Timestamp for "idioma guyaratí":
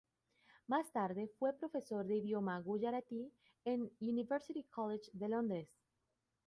2.15-3.31